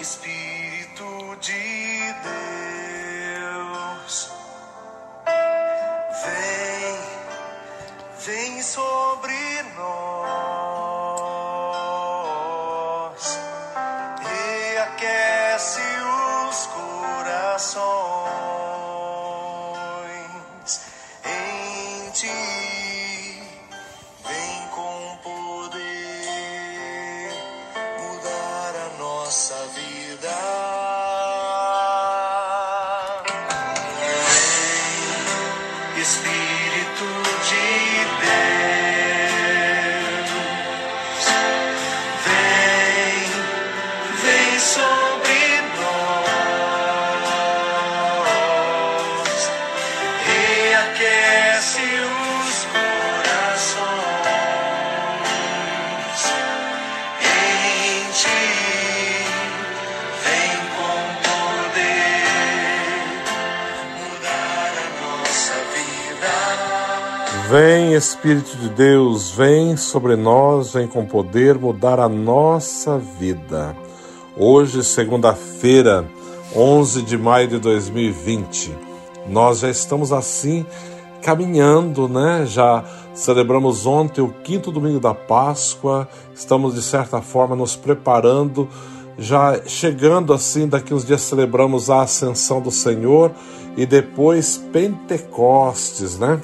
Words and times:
Espírito 0.00 1.36
de 1.42 2.14
Deus, 3.42 4.32
vem, 6.24 6.98
vem 8.24 8.62
sobre 8.62 9.62
nós 9.76 10.00
e 14.22 14.78
aquece 14.78 15.82
os 16.48 16.66
corações 16.68 18.39
Vem, 67.50 67.94
Espírito 67.94 68.56
de 68.58 68.68
Deus, 68.68 69.32
vem 69.32 69.76
sobre 69.76 70.14
nós, 70.14 70.72
vem 70.72 70.86
com 70.86 71.04
poder 71.04 71.58
mudar 71.58 71.98
a 71.98 72.08
nossa 72.08 72.96
vida. 72.96 73.76
Hoje, 74.36 74.84
segunda-feira, 74.84 76.08
11 76.54 77.02
de 77.02 77.18
maio 77.18 77.48
de 77.48 77.58
2020, 77.58 78.72
nós 79.26 79.58
já 79.58 79.68
estamos 79.68 80.12
assim 80.12 80.64
caminhando, 81.22 82.08
né? 82.08 82.46
Já 82.46 82.84
celebramos 83.12 83.84
ontem 83.84 84.20
o 84.20 84.32
quinto 84.44 84.70
domingo 84.70 85.00
da 85.00 85.12
Páscoa, 85.12 86.08
estamos 86.32 86.74
de 86.74 86.82
certa 86.82 87.20
forma 87.20 87.56
nos 87.56 87.74
preparando, 87.74 88.68
já 89.18 89.60
chegando 89.66 90.32
assim, 90.32 90.68
daqui 90.68 90.94
uns 90.94 91.04
dias 91.04 91.22
celebramos 91.22 91.90
a 91.90 92.02
ascensão 92.02 92.60
do 92.60 92.70
Senhor 92.70 93.32
e 93.76 93.84
depois 93.84 94.56
Pentecostes, 94.72 96.16
né? 96.16 96.40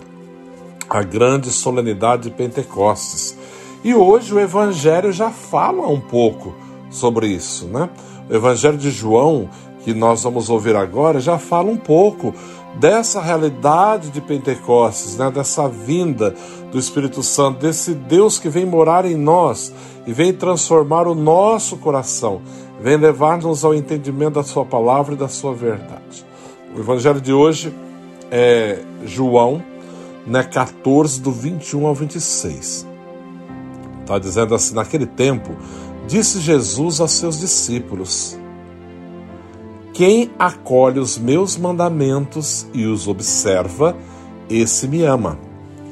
A 0.89 1.03
grande 1.03 1.51
solenidade 1.51 2.25
de 2.25 2.31
Pentecostes. 2.31 3.37
E 3.85 3.95
hoje 3.95 4.35
o 4.35 4.41
Evangelho 4.41 5.13
já 5.13 5.31
fala 5.31 5.87
um 5.87 6.01
pouco 6.01 6.55
sobre 6.91 7.29
isso, 7.29 7.67
né? 7.67 7.89
O 8.29 8.35
Evangelho 8.35 8.77
de 8.77 8.91
João, 8.91 9.49
que 9.85 9.95
nós 9.95 10.23
vamos 10.23 10.51
ouvir 10.51 10.75
agora, 10.75 11.21
já 11.21 11.39
fala 11.39 11.71
um 11.71 11.77
pouco 11.77 12.35
dessa 12.79 13.21
realidade 13.21 14.11
de 14.11 14.21
Pentecostes, 14.21 15.17
né? 15.17 15.31
Dessa 15.31 15.69
vinda 15.69 16.35
do 16.71 16.79
Espírito 16.79 17.23
Santo, 17.23 17.61
desse 17.61 17.95
Deus 17.95 18.39
que 18.39 18.49
vem 18.49 18.67
morar 18.67 19.05
em 19.05 19.17
nós 19.17 19.73
e 20.07 20.13
vem 20.13 20.33
transformar 20.33 21.07
o 21.07 21.15
nosso 21.15 21.77
coração, 21.77 22.43
vem 22.81 22.97
levar-nos 22.97 23.65
ao 23.65 23.75
entendimento 23.75 24.35
da 24.35 24.43
Sua 24.43 24.65
palavra 24.65 25.15
e 25.15 25.17
da 25.17 25.29
Sua 25.29 25.55
verdade. 25.55 26.25
O 26.77 26.81
Evangelho 26.81 27.21
de 27.21 27.33
hoje 27.33 27.73
é 28.31 28.81
João 29.05 29.63
né, 30.27 30.43
14, 30.43 31.21
do 31.21 31.31
21 31.31 31.87
ao 31.87 31.95
26. 31.95 32.87
Está 34.01 34.19
dizendo 34.19 34.55
assim: 34.55 34.75
Naquele 34.75 35.07
tempo, 35.07 35.57
disse 36.07 36.41
Jesus 36.41 37.01
aos 37.01 37.13
seus 37.13 37.39
discípulos: 37.39 38.39
Quem 39.93 40.31
acolhe 40.39 40.99
os 40.99 41.17
meus 41.17 41.57
mandamentos 41.57 42.67
e 42.75 42.87
os 42.87 43.07
observa, 43.07 43.97
esse 44.49 44.89
me 44.89 45.03
ama. 45.03 45.39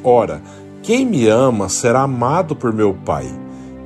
Ora, 0.03 0.43
quem 0.83 1.07
me 1.07 1.27
ama 1.29 1.69
será 1.69 2.03
amado 2.03 2.55
por 2.55 2.73
meu 2.73 2.95
Pai, 2.95 3.27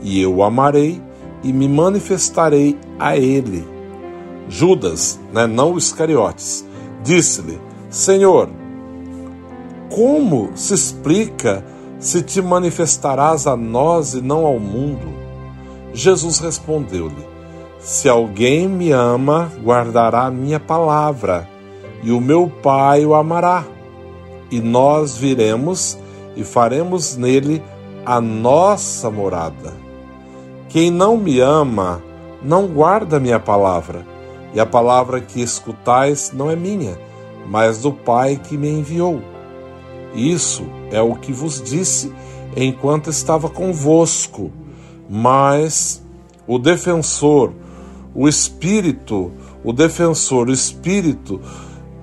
e 0.02 0.20
eu 0.20 0.36
o 0.36 0.42
amarei 0.42 1.00
e 1.42 1.52
me 1.52 1.68
manifestarei 1.68 2.76
a 2.98 3.16
ele. 3.16 3.64
Judas, 4.48 5.20
né, 5.32 5.46
não 5.46 5.78
Iscariotes, 5.78 6.66
disse-lhe: 7.02 7.60
Senhor, 7.90 8.48
como 9.90 10.50
se 10.54 10.74
explica 10.74 11.64
se 11.98 12.22
te 12.22 12.40
manifestarás 12.40 13.46
a 13.46 13.56
nós 13.56 14.14
e 14.14 14.20
não 14.20 14.46
ao 14.46 14.58
mundo? 14.58 15.08
Jesus 15.92 16.38
respondeu-lhe: 16.38 17.26
Se 17.80 18.08
alguém 18.08 18.68
me 18.68 18.92
ama, 18.92 19.50
guardará 19.62 20.26
a 20.26 20.30
minha 20.30 20.60
palavra, 20.60 21.48
e 22.02 22.12
o 22.12 22.20
meu 22.20 22.50
Pai 22.62 23.04
o 23.04 23.14
amará. 23.14 23.64
E 24.50 24.60
nós 24.60 25.16
viremos 25.16 25.98
e 26.36 26.44
faremos 26.44 27.16
nele 27.16 27.62
a 28.04 28.20
nossa 28.20 29.10
morada. 29.10 29.74
Quem 30.68 30.90
não 30.90 31.16
me 31.16 31.40
ama, 31.40 32.02
não 32.42 32.66
guarda 32.66 33.18
minha 33.18 33.40
palavra, 33.40 34.06
e 34.54 34.60
a 34.60 34.66
palavra 34.66 35.20
que 35.20 35.42
escutais 35.42 36.30
não 36.32 36.50
é 36.50 36.56
minha, 36.56 36.98
mas 37.46 37.82
do 37.82 37.92
Pai 37.92 38.36
que 38.36 38.56
me 38.56 38.68
enviou. 38.68 39.20
Isso 40.18 40.64
é 40.90 41.00
o 41.00 41.14
que 41.14 41.32
vos 41.32 41.62
disse 41.62 42.12
enquanto 42.56 43.08
estava 43.08 43.48
convosco. 43.48 44.50
Mas 45.08 46.04
o 46.46 46.58
defensor, 46.58 47.52
o 48.14 48.28
Espírito, 48.28 49.30
o 49.62 49.72
defensor, 49.72 50.48
o 50.48 50.52
Espírito 50.52 51.40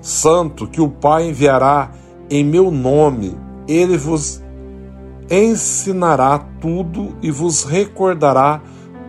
Santo 0.00 0.66
que 0.66 0.80
o 0.80 0.88
Pai 0.88 1.28
enviará 1.28 1.90
em 2.30 2.44
meu 2.44 2.70
nome, 2.70 3.36
ele 3.68 3.96
vos 3.96 4.42
ensinará 5.30 6.38
tudo 6.60 7.16
e 7.20 7.30
vos 7.30 7.64
recordará 7.64 8.60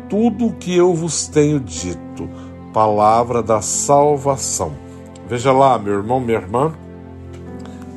tudo 0.10 0.48
o 0.48 0.54
que 0.54 0.76
eu 0.76 0.94
vos 0.94 1.28
tenho 1.28 1.60
dito. 1.60 2.30
Palavra 2.74 3.42
da 3.42 3.62
salvação. 3.62 4.74
Veja 5.30 5.52
lá, 5.52 5.78
meu 5.78 5.94
irmão, 5.94 6.20
minha 6.20 6.38
irmã, 6.38 6.74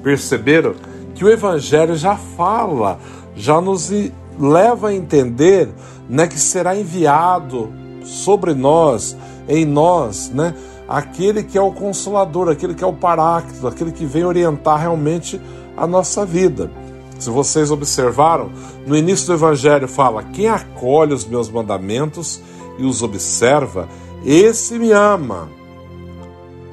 perceberam 0.03 0.75
que 1.20 1.25
o 1.26 1.28
Evangelho 1.28 1.94
já 1.97 2.16
fala, 2.16 2.98
já 3.36 3.60
nos 3.60 3.92
leva 4.38 4.88
a 4.88 4.94
entender 4.94 5.69
né, 6.08 6.26
que 6.26 6.41
será 6.41 6.75
enviado 6.75 7.70
sobre 8.03 8.54
nós, 8.54 9.14
em 9.47 9.66
nós, 9.66 10.31
né, 10.31 10.54
aquele 10.88 11.42
que 11.42 11.58
é 11.58 11.60
o 11.60 11.72
consolador, 11.72 12.48
aquele 12.48 12.72
que 12.72 12.82
é 12.82 12.86
o 12.86 12.94
paráclito, 12.94 13.69
aquele 13.69 13.92
que 13.92 14.06
vem 14.06 14.25
orientar 14.25 14.81
realmente 14.81 15.38
a 15.76 15.86
nossa 15.86 16.25
vida. 16.25 16.70
Se 17.19 17.28
vocês 17.28 17.70
observaram, 17.70 18.50
no 18.87 18.97
início 18.97 19.26
do 19.26 19.34
Evangelho 19.34 19.87
fala: 19.87 20.22
quem 20.22 20.48
acolhe 20.48 21.12
os 21.12 21.26
meus 21.26 21.50
mandamentos 21.50 22.41
e 22.78 22.84
os 22.87 23.02
observa, 23.02 23.87
esse 24.25 24.78
me 24.78 24.91
ama. 24.91 25.50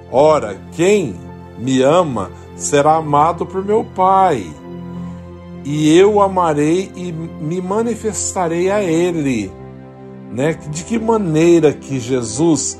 Ora, 0.10 0.58
quem 0.72 1.16
me 1.60 1.82
ama 1.82 2.32
será 2.58 2.96
amado 2.96 3.46
por 3.46 3.64
meu 3.64 3.84
Pai, 3.84 4.52
e 5.64 5.96
eu 5.98 6.16
o 6.16 6.22
amarei 6.22 6.92
e 6.96 7.12
me 7.12 7.62
manifestarei 7.62 8.72
a 8.72 8.82
ele. 8.84 9.52
Né? 10.32 10.58
De 10.70 10.84
que 10.84 11.00
maneira 11.00 11.72
que 11.72 12.00
Jesus 12.00 12.78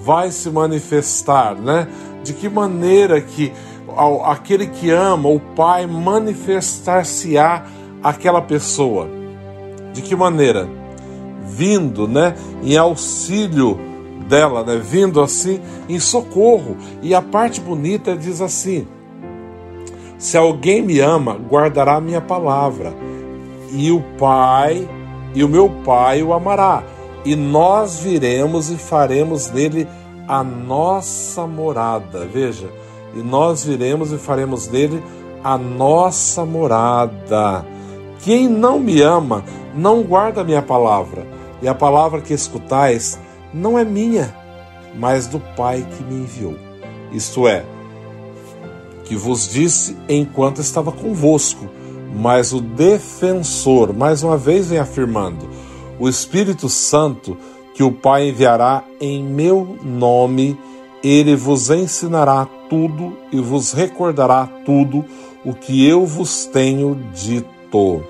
vai 0.00 0.30
se 0.30 0.50
manifestar, 0.50 1.54
né? 1.54 1.86
De 2.24 2.32
que 2.32 2.48
maneira 2.48 3.20
que 3.20 3.52
aquele 4.24 4.66
que 4.66 4.90
ama 4.90 5.28
o 5.28 5.38
Pai 5.38 5.86
manifestar-se-á 5.86 7.66
aquela 8.02 8.40
pessoa? 8.40 9.08
De 9.92 10.02
que 10.02 10.16
maneira? 10.16 10.68
Vindo, 11.44 12.06
né, 12.06 12.34
em 12.62 12.76
auxílio 12.76 13.78
dela, 14.28 14.62
né, 14.62 14.80
vindo 14.82 15.20
assim 15.20 15.60
em 15.88 15.98
socorro. 15.98 16.76
E 17.02 17.14
a 17.14 17.20
parte 17.20 17.60
bonita 17.60 18.16
diz 18.16 18.40
assim: 18.40 18.86
Se 20.20 20.36
alguém 20.36 20.82
me 20.82 21.00
ama, 21.00 21.32
guardará 21.32 21.96
a 21.96 22.00
minha 22.00 22.20
palavra, 22.20 22.92
e 23.72 23.90
o 23.90 24.02
Pai, 24.18 24.86
e 25.34 25.42
o 25.42 25.48
meu 25.48 25.70
Pai 25.82 26.22
o 26.22 26.34
amará, 26.34 26.82
e 27.24 27.34
nós 27.34 28.00
viremos 28.00 28.70
e 28.70 28.76
faremos 28.76 29.50
nele 29.50 29.88
a 30.28 30.44
nossa 30.44 31.46
morada. 31.46 32.26
Veja, 32.26 32.68
e 33.16 33.20
nós 33.20 33.64
viremos 33.64 34.12
e 34.12 34.18
faremos 34.18 34.68
nele 34.68 35.02
a 35.42 35.56
nossa 35.56 36.44
morada. 36.44 37.64
Quem 38.22 38.46
não 38.46 38.78
me 38.78 39.00
ama, 39.00 39.42
não 39.74 40.02
guarda 40.02 40.42
a 40.42 40.44
minha 40.44 40.60
palavra, 40.60 41.26
e 41.62 41.68
a 41.68 41.74
palavra 41.74 42.20
que 42.20 42.34
escutais 42.34 43.18
não 43.54 43.78
é 43.78 43.86
minha, 43.86 44.34
mas 44.94 45.26
do 45.26 45.40
Pai 45.56 45.82
que 45.96 46.04
me 46.04 46.24
enviou. 46.24 46.56
Isto 47.10 47.48
é, 47.48 47.64
que 49.10 49.16
vos 49.16 49.48
disse 49.48 49.96
enquanto 50.08 50.60
estava 50.60 50.92
convosco, 50.92 51.68
mas 52.14 52.52
o 52.52 52.60
defensor, 52.60 53.92
mais 53.92 54.22
uma 54.22 54.36
vez 54.36 54.68
vem 54.68 54.78
afirmando, 54.78 55.48
o 55.98 56.08
Espírito 56.08 56.68
Santo 56.68 57.36
que 57.74 57.82
o 57.82 57.90
Pai 57.90 58.28
enviará 58.28 58.84
em 59.00 59.20
meu 59.20 59.76
nome, 59.82 60.56
ele 61.02 61.34
vos 61.34 61.70
ensinará 61.70 62.46
tudo 62.68 63.16
e 63.32 63.40
vos 63.40 63.72
recordará 63.72 64.48
tudo 64.64 65.04
o 65.44 65.54
que 65.54 65.84
eu 65.84 66.06
vos 66.06 66.46
tenho 66.46 66.96
dito. 67.12 68.04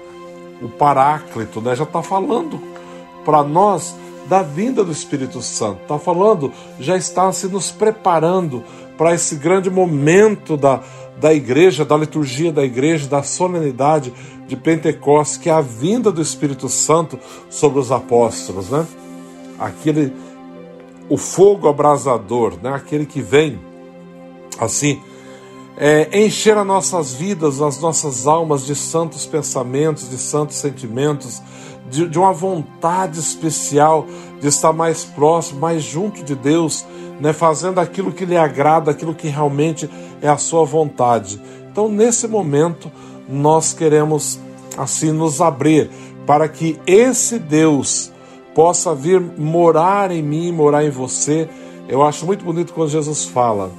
O 0.61 0.69
Paráclito 0.69 1.63
né, 1.63 1.75
já 1.75 1.85
está 1.85 2.03
falando 2.03 2.61
para 3.25 3.43
nós 3.43 3.97
da 4.29 4.43
vinda 4.43 4.85
do 4.85 4.93
Espírito 4.93 5.41
Santo. 5.41 5.81
Está 5.81 5.99
falando, 5.99 6.53
já 6.79 6.95
está 6.95 7.33
se 7.33 7.49
nos 7.49 7.71
preparando 7.71 8.63
para 9.01 9.15
esse 9.15 9.37
grande 9.37 9.71
momento 9.71 10.59
da, 10.59 10.83
da 11.19 11.33
igreja, 11.33 11.87
da 11.87 11.97
liturgia 11.97 12.53
da 12.53 12.63
igreja, 12.63 13.09
da 13.09 13.23
solenidade 13.23 14.13
de 14.47 14.55
Pentecostes, 14.55 15.39
que 15.39 15.49
é 15.49 15.53
a 15.55 15.63
vinda 15.63 16.13
do 16.13 16.21
Espírito 16.21 16.69
Santo 16.69 17.19
sobre 17.49 17.79
os 17.79 17.91
apóstolos, 17.91 18.69
né? 18.69 18.87
Aquele 19.59 20.13
o 21.09 21.17
fogo 21.17 21.67
abrasador, 21.67 22.59
né? 22.63 22.75
Aquele 22.75 23.07
que 23.07 23.23
vem 23.23 23.59
assim 24.59 25.01
é, 25.79 26.23
encher 26.23 26.59
as 26.59 26.67
nossas 26.67 27.15
vidas, 27.15 27.63
as 27.63 27.81
nossas 27.81 28.27
almas 28.27 28.67
de 28.67 28.75
santos 28.75 29.25
pensamentos, 29.25 30.11
de 30.11 30.19
santos 30.19 30.57
sentimentos, 30.57 31.41
de, 31.91 32.09
de, 32.09 32.19
uma 32.19 32.33
vontade 32.33 33.19
especial 33.19 34.07
de 34.41 34.49
estar 34.49 34.73
mais 34.73 35.05
próximo, 35.05 35.61
mais 35.61 35.83
junto 35.83 36.23
de 36.23 36.35
Deus, 36.35 36.87
né, 37.21 37.33
fazendo 37.33 37.81
aquilo 37.81 38.13
que 38.13 38.25
lhe 38.25 38.37
agrada, 38.37 38.91
aquilo 38.91 39.15
que 39.15 39.29
realmente 39.29 39.91
é 40.23 40.29
a 40.29 40.39
sua 40.39 40.65
vontade. 40.65 41.41
Então, 41.71 41.89
nesse 41.89 42.27
momento, 42.27 42.91
nós 43.29 43.73
queremos 43.73 44.39
assim 44.79 45.13
nos 45.13 45.41
abrir 45.41 45.91
para 46.27 46.49
que 46.49 46.79
esse 46.87 47.39
Deus 47.39 48.13
possa 48.55 48.95
vir 48.95 49.21
morar 49.21 50.11
em 50.11 50.23
mim, 50.23 50.53
morar 50.53 50.85
em 50.85 50.91
você. 50.91 51.49
Eu 51.89 52.03
acho 52.03 52.25
muito 52.25 52.45
bonito 52.45 52.73
quando 52.73 52.91
Jesus 52.91 53.25
fala: 53.25 53.71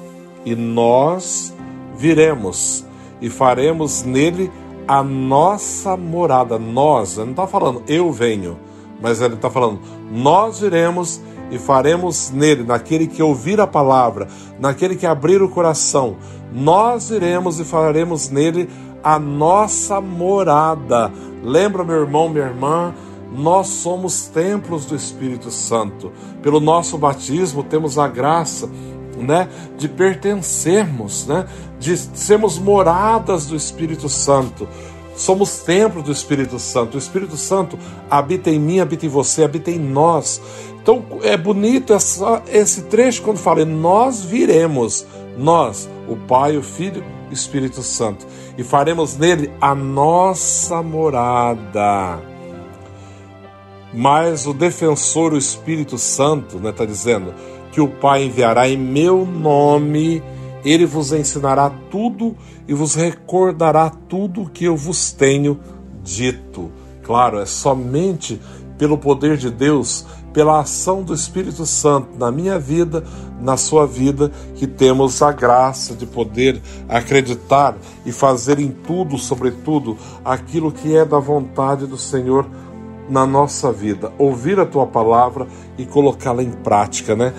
"E 0.46 0.56
nós 0.56 1.54
viremos 1.96 2.86
e 3.22 3.30
faremos 3.30 4.04
nele 4.04 4.52
a 4.92 5.02
nossa 5.02 5.96
morada. 5.96 6.60
Nós, 6.60 7.16
ele 7.16 7.28
não 7.28 7.32
está 7.32 7.48
falando 7.48 7.82
eu 7.88 8.12
venho, 8.12 8.60
mas 9.02 9.22
ele 9.22 9.36
está 9.36 9.50
falando 9.50 9.80
nós 10.12 10.60
viremos 10.60 11.22
e 11.50 11.58
faremos 11.58 12.30
nele, 12.30 12.64
naquele 12.64 13.08
que 13.08 13.24
ouvir 13.24 13.62
a 13.62 13.66
palavra, 13.66 14.28
naquele 14.60 14.98
que 14.98 15.06
abrir 15.06 15.42
o 15.42 15.48
coração, 15.48 16.18
nós 16.52 17.10
iremos 17.10 17.58
e 17.58 17.64
faremos 17.64 18.30
nele 18.30 18.70
a 19.02 19.18
nossa 19.18 20.02
morada. 20.02 21.10
Lembra, 21.42 21.86
meu 21.86 22.02
irmão, 22.02 22.28
minha 22.28 22.46
irmã, 22.46 22.94
nós 23.34 23.68
somos 23.68 24.28
templos 24.28 24.86
do 24.86 24.94
Espírito 24.94 25.50
Santo. 25.52 26.12
Pelo 26.42 26.60
nosso 26.60 26.98
batismo 26.98 27.64
temos 27.64 27.98
a 27.98 28.10
graça 28.10 28.70
né, 29.22 29.48
de 29.78 29.88
pertencermos, 29.88 31.28
né, 31.28 31.46
de 31.80 31.96
sermos 31.96 32.58
moradas 32.58 33.46
do 33.46 33.56
Espírito 33.56 34.10
Santo. 34.10 34.68
Somos 35.16 35.60
templo 35.60 36.02
do 36.02 36.12
Espírito 36.12 36.58
Santo. 36.58 36.96
O 36.96 36.98
Espírito 36.98 37.38
Santo 37.38 37.78
habita 38.10 38.50
em 38.50 38.60
mim, 38.60 38.80
habita 38.80 39.06
em 39.06 39.10
você, 39.10 39.44
habita 39.44 39.70
em 39.70 39.78
nós. 39.78 40.42
Então 40.82 41.04
é 41.22 41.38
bonito 41.38 41.94
essa, 41.94 42.42
esse 42.48 42.84
trecho 42.84 43.22
quando 43.22 43.38
fala: 43.38 43.64
Nós 43.66 44.24
viremos, 44.24 45.06
nós, 45.38 45.88
o 46.08 46.16
Pai, 46.16 46.58
o 46.58 46.64
Filho 46.64 47.04
e 47.30 47.32
o 47.32 47.34
Espírito 47.34 47.84
Santo, 47.84 48.26
e 48.58 48.64
faremos 48.64 49.16
nele 49.16 49.52
a 49.62 49.76
nossa 49.76 50.82
morada. 50.82 52.20
Mas 53.94 54.48
o 54.48 54.54
defensor, 54.54 55.34
o 55.34 55.38
Espírito 55.38 55.98
Santo, 55.98 56.56
está 56.56 56.68
né, 56.68 56.72
tá 56.72 56.86
dizendo: 56.86 57.34
que 57.72 57.82
o 57.82 57.88
Pai 57.88 58.26
enviará 58.26 58.68
em 58.68 58.78
meu 58.78 59.26
nome, 59.26 60.22
ele 60.64 60.86
vos 60.86 61.12
ensinará 61.12 61.70
tudo 61.90 62.36
e 62.68 62.74
vos 62.74 62.96
recordará 62.96 63.90
tudo 63.90 64.44
o 64.44 64.50
que 64.50 64.66
eu 64.66 64.76
vos 64.76 65.12
tenho 65.12 65.60
dito. 66.04 66.72
Claro, 67.04 67.40
é 67.40 67.46
somente 67.46 68.40
pelo 68.78 68.98
poder 68.98 69.38
de 69.38 69.50
Deus, 69.50 70.06
pela 70.34 70.60
ação 70.60 71.04
do 71.04 71.14
Espírito 71.14 71.66
Santo 71.66 72.18
na 72.18 72.32
minha 72.32 72.58
vida, 72.58 73.04
na 73.40 73.58
sua 73.58 73.86
vida, 73.86 74.32
que 74.56 74.66
temos 74.66 75.22
a 75.22 75.32
graça 75.32 75.94
de 75.94 76.06
poder 76.06 76.62
acreditar 76.88 77.76
e 78.06 78.12
fazer 78.12 78.60
em 78.60 78.70
tudo, 78.70 79.18
sobretudo, 79.18 79.98
aquilo 80.24 80.72
que 80.72 80.96
é 80.96 81.06
da 81.06 81.20
vontade 81.20 81.86
do 81.86 81.98
Senhor 81.98 82.46
na 83.10 83.26
nossa 83.26 83.72
vida. 83.72 84.12
Ouvir 84.18 84.60
a 84.60 84.66
tua 84.66 84.88
palavra 84.88 85.48
e 85.78 85.86
colocá-la 85.86 86.42
em 86.42 86.52
prática, 86.52 87.16
né? 87.16 87.34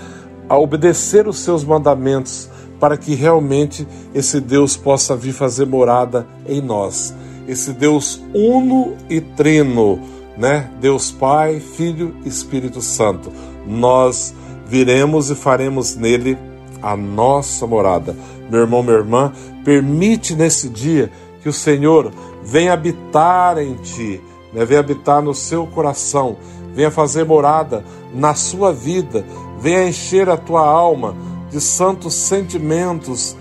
A 0.48 0.58
obedecer 0.58 1.26
os 1.28 1.38
seus 1.38 1.64
mandamentos, 1.64 2.48
para 2.78 2.96
que 2.96 3.14
realmente 3.14 3.86
esse 4.14 4.40
Deus 4.40 4.76
possa 4.76 5.16
vir 5.16 5.32
fazer 5.32 5.66
morada 5.66 6.26
em 6.46 6.60
nós. 6.60 7.14
Esse 7.46 7.72
Deus 7.72 8.20
uno 8.34 8.94
e 9.08 9.20
trino, 9.20 10.00
né? 10.36 10.70
Deus 10.80 11.10
Pai, 11.10 11.60
Filho 11.60 12.14
e 12.24 12.28
Espírito 12.28 12.80
Santo. 12.80 13.32
Nós 13.66 14.34
viremos 14.66 15.30
e 15.30 15.34
faremos 15.34 15.94
nele 15.96 16.36
a 16.82 16.96
nossa 16.96 17.66
morada. 17.66 18.16
Meu 18.50 18.60
irmão, 18.60 18.82
minha 18.82 18.96
irmã, 18.96 19.32
permite 19.64 20.34
nesse 20.34 20.68
dia 20.68 21.10
que 21.42 21.48
o 21.48 21.52
Senhor 21.52 22.12
venha 22.42 22.72
habitar 22.72 23.58
em 23.58 23.74
ti, 23.74 24.20
né? 24.52 24.64
venha 24.64 24.80
habitar 24.80 25.22
no 25.22 25.34
seu 25.34 25.66
coração, 25.66 26.36
venha 26.74 26.90
fazer 26.90 27.24
morada 27.24 27.84
na 28.14 28.34
sua 28.34 28.72
vida, 28.72 29.24
Venha 29.62 29.86
encher 29.86 30.28
a 30.28 30.36
tua 30.36 30.66
alma 30.66 31.14
de 31.48 31.60
santos 31.60 32.14
sentimentos, 32.14 33.36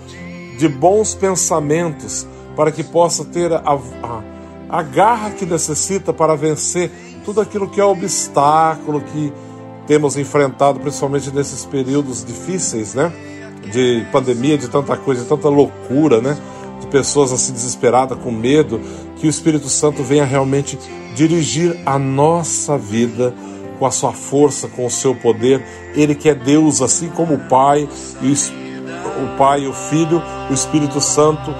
de 0.56 0.68
bons 0.68 1.16
pensamentos, 1.16 2.24
para 2.54 2.70
que 2.70 2.84
possa 2.84 3.24
ter 3.24 3.52
a, 3.52 3.58
a, 3.58 4.22
a 4.68 4.82
garra 4.84 5.30
que 5.30 5.44
necessita 5.44 6.12
para 6.12 6.36
vencer 6.36 6.92
tudo 7.24 7.40
aquilo 7.40 7.68
que 7.68 7.80
é 7.80 7.84
obstáculo 7.84 9.00
que 9.00 9.32
temos 9.88 10.16
enfrentado, 10.16 10.78
principalmente 10.78 11.34
nesses 11.34 11.64
períodos 11.64 12.24
difíceis, 12.24 12.94
né? 12.94 13.12
De 13.72 14.06
pandemia, 14.12 14.56
de 14.56 14.68
tanta 14.68 14.96
coisa, 14.96 15.22
de 15.22 15.28
tanta 15.28 15.48
loucura, 15.48 16.20
né? 16.20 16.38
De 16.80 16.86
pessoas 16.86 17.32
assim 17.32 17.52
desesperadas, 17.52 18.16
com 18.18 18.30
medo, 18.30 18.80
que 19.16 19.26
o 19.26 19.30
Espírito 19.30 19.68
Santo 19.68 20.04
venha 20.04 20.24
realmente 20.24 20.78
dirigir 21.16 21.80
a 21.84 21.98
nossa 21.98 22.78
vida 22.78 23.34
com 23.82 23.86
a 23.86 23.90
sua 23.90 24.12
força, 24.12 24.68
com 24.68 24.86
o 24.86 24.90
seu 24.90 25.12
poder. 25.12 25.60
Ele 25.96 26.14
que 26.14 26.28
é 26.28 26.34
Deus, 26.36 26.80
assim 26.80 27.08
como 27.08 27.34
o 27.34 27.48
Pai, 27.48 27.88
e 28.22 28.32
o 28.32 29.36
Pai, 29.36 29.66
o 29.66 29.72
Filho, 29.72 30.22
o 30.48 30.54
Espírito 30.54 31.00
Santo, 31.00 31.52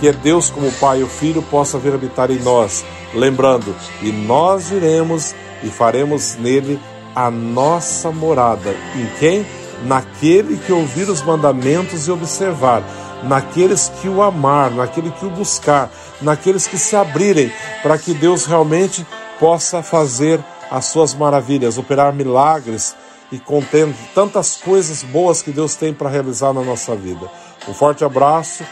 que 0.00 0.08
é 0.08 0.12
Deus 0.12 0.50
como 0.50 0.66
o 0.66 0.72
Pai 0.72 0.98
e 0.98 1.04
o 1.04 1.08
Filho, 1.08 1.40
possa 1.42 1.78
vir 1.78 1.94
habitar 1.94 2.28
em 2.32 2.40
nós. 2.40 2.84
Lembrando, 3.14 3.72
e 4.02 4.10
nós 4.10 4.72
iremos 4.72 5.32
e 5.62 5.68
faremos 5.68 6.34
nele 6.34 6.80
a 7.14 7.30
nossa 7.30 8.10
morada. 8.10 8.74
Em 8.96 9.06
quem? 9.20 9.46
Naquele 9.84 10.56
que 10.56 10.72
ouvir 10.72 11.08
os 11.08 11.22
mandamentos 11.22 12.08
e 12.08 12.10
observar, 12.10 12.82
naqueles 13.22 13.92
que 14.02 14.08
o 14.08 14.22
amar, 14.22 14.72
naquele 14.72 15.12
que 15.12 15.24
o 15.24 15.30
buscar, 15.30 15.88
naqueles 16.20 16.66
que 16.66 16.76
se 16.76 16.96
abrirem 16.96 17.52
para 17.80 17.96
que 17.96 18.12
Deus 18.12 18.44
realmente 18.44 19.06
possa 19.38 19.84
fazer 19.84 20.40
as 20.74 20.86
suas 20.86 21.14
maravilhas, 21.14 21.78
operar 21.78 22.12
milagres 22.12 22.96
e 23.30 23.38
contendo 23.38 23.94
tantas 24.12 24.56
coisas 24.56 25.04
boas 25.04 25.40
que 25.40 25.52
Deus 25.52 25.76
tem 25.76 25.94
para 25.94 26.10
realizar 26.10 26.52
na 26.52 26.62
nossa 26.62 26.96
vida. 26.96 27.30
Um 27.68 27.72
forte 27.72 28.04
abraço, 28.04 28.64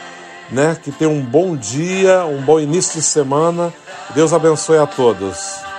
né? 0.50 0.76
Que 0.82 0.90
tenha 0.90 1.10
um 1.10 1.22
bom 1.22 1.56
dia, 1.56 2.24
um 2.24 2.42
bom 2.42 2.58
início 2.58 2.98
de 2.98 3.06
semana. 3.06 3.72
Deus 4.16 4.32
abençoe 4.32 4.78
a 4.78 4.86
todos. 4.86 5.71